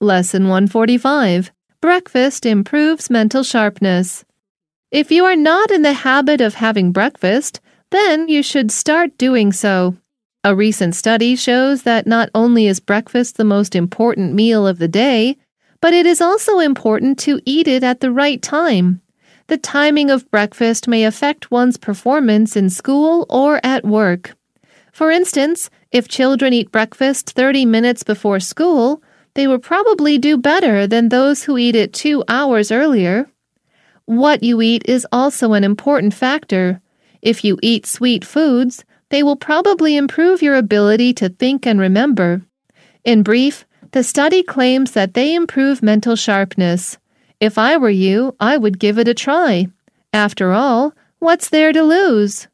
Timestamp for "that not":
11.82-12.30